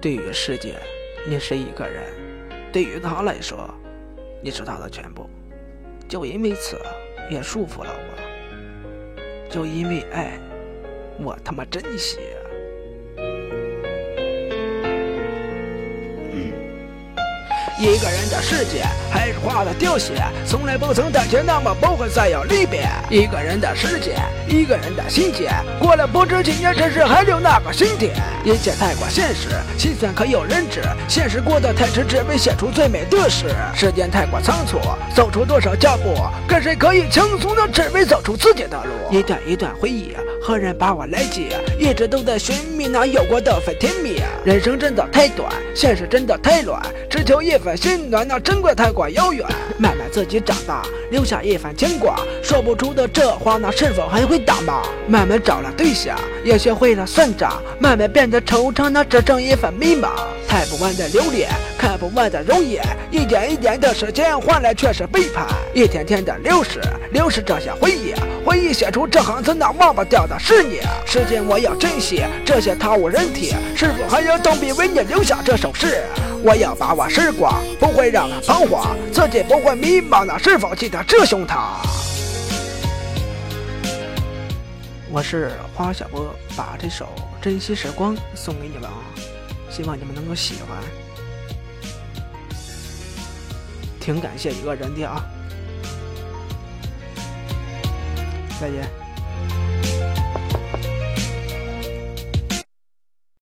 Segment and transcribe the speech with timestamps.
[0.00, 0.76] 对于世界，
[1.26, 2.04] 你是一个人；
[2.72, 3.68] 对于他来说，
[4.40, 5.28] 你是他的全部。
[6.08, 6.78] 就因为此，
[7.28, 9.50] 也束缚了我。
[9.50, 10.38] 就因为爱，
[11.18, 12.18] 我他妈珍惜。
[17.80, 20.12] 一个人的世界还是画的凋谢，
[20.44, 22.88] 从来不曾担心那么不会再有离别。
[23.08, 24.16] 一个人的世界，
[24.48, 28.12] 一个人的心结，过了不知几年，只是还留那个心田。
[28.44, 30.82] 一切太过现实，心酸可有人知？
[31.06, 33.46] 现实过得太迟，只为写出最美的诗。
[33.76, 34.80] 时间太过仓促，
[35.14, 36.16] 走出多少脚步？
[36.48, 39.16] 跟谁可以轻松的，只为走出自己的路？
[39.16, 40.16] 一段一段回忆，
[40.48, 41.60] 何人把我来接？
[41.78, 44.14] 一直都在寻觅那有过的份甜蜜。
[44.46, 46.80] 人生真的太短，现实真的太乱，
[47.10, 47.76] 只求一份。
[47.76, 49.46] 心暖，那珍贵太过遥远。
[49.76, 52.18] 慢慢自己长大，留下一番牵挂。
[52.42, 54.84] 说不出的这话，那是否还会打骂？
[55.06, 57.62] 慢慢找了对象，也学会了算账。
[57.78, 60.08] 慢慢变得惆怅，那只剩一份迷茫。
[60.48, 65.46] 看不完的留恋，看不完的容颜，一点一点的时间换来却是背叛。
[65.72, 66.80] 一天天的流逝，
[67.12, 68.12] 流逝这些回忆，
[68.44, 70.80] 回忆写出这行字，那忘不掉的是你。
[71.06, 73.54] 时间我要珍惜，这些他无人替。
[73.76, 76.02] 是否还有动笔为你留下这首诗？
[76.42, 80.24] 我要把握时光，不会让它彷徨，自己不会迷茫。
[80.24, 81.76] 那是否记得这胸膛？
[85.10, 87.06] 我是花小波，把这首
[87.42, 88.98] 《珍惜时光》送给你们啊，
[89.70, 91.07] 希望你们能够喜欢。
[94.08, 95.22] 挺感谢一个人的啊，
[98.58, 99.07] 再见。